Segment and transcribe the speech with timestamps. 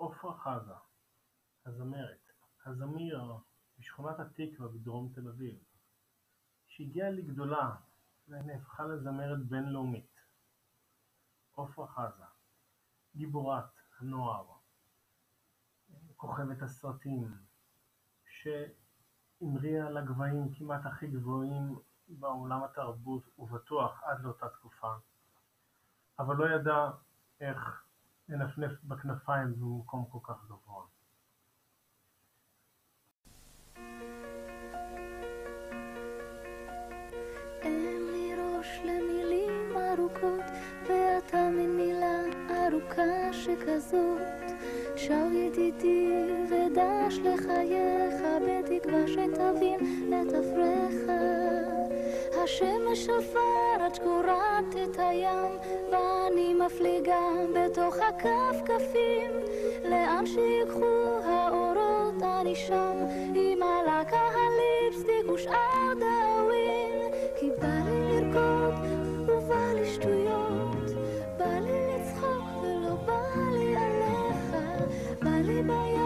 [0.00, 0.74] עפרה חזה,
[1.66, 2.32] הזמרת,
[2.66, 3.34] הזמיר
[3.78, 5.58] משכונת התקווה בדרום תל אביב,
[6.66, 7.74] שהגיעה לגדולה
[8.28, 10.20] ונהפכה לזמרת בינלאומית.
[11.56, 12.24] עפרה חזה,
[13.16, 14.46] גיבורת הנוער,
[16.16, 17.34] כוכבת הסרטים,
[18.24, 21.78] שהמריאה לגבהים כמעט הכי גבוהים
[22.08, 24.94] בעולם התרבות ובטוח עד לאותה תקופה,
[26.18, 26.92] אבל לא ידעה
[27.40, 27.89] איך
[28.30, 30.84] לנפנף בכנפיים במקום כל כך גבוה.
[43.32, 44.20] שכזאת
[44.96, 46.08] שר ידידי
[46.50, 48.14] ודש לחייך
[48.46, 50.94] בתקווה שתבין את אברך
[52.44, 53.98] השמש עפר עד
[54.70, 55.58] שקורעת את הים
[55.92, 57.20] ואני מפליגה
[57.54, 59.30] בתוך הכפכפים.
[59.84, 60.84] לאן שיקחו
[61.24, 62.96] האורות אני שם
[63.34, 67.12] עם הלקה הליפסטיק ושאר דאווין.
[67.38, 68.74] כי בא לי לרקוד
[69.28, 70.90] ובא לי שטויות.
[71.38, 74.56] בא לי לצחוק ולא בא לי עליך.
[75.22, 75.99] בא לי בימים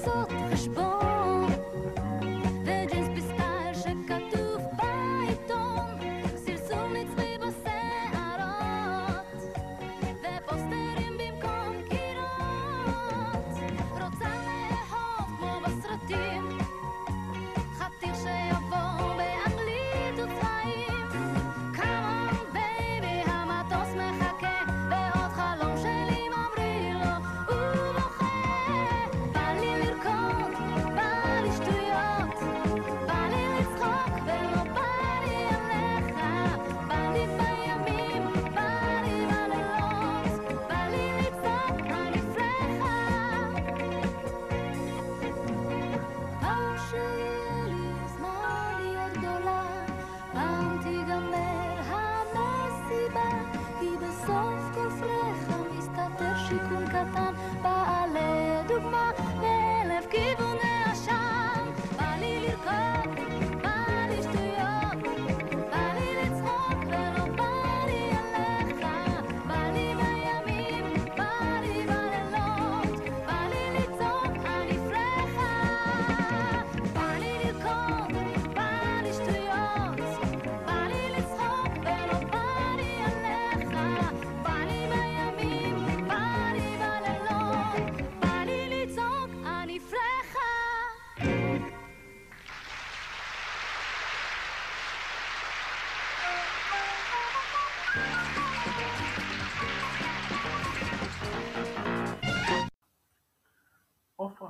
[0.00, 1.09] os outros bons.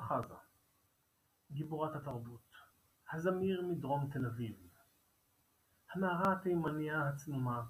[0.00, 0.34] חזה,
[1.52, 2.54] גיבורת התרבות,
[3.12, 4.56] הזמיר מדרום תל אביב,
[5.90, 7.62] הנערה התימניה הצנומה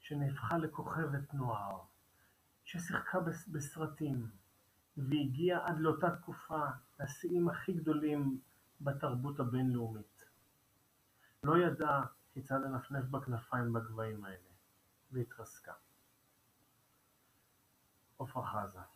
[0.00, 1.80] שנהפכה לכוכבת נוער,
[2.64, 4.30] ששיחקה בס- בסרטים
[4.96, 6.64] והגיעה עד לאותה תקופה
[7.00, 8.40] לשיאים הכי גדולים
[8.80, 10.24] בתרבות הבינלאומית.
[11.42, 14.50] לא ידעה כיצד לנפנף בכנפיים בגבהים האלה,
[15.10, 15.72] והתרסקה.
[18.18, 18.95] עפרה חזה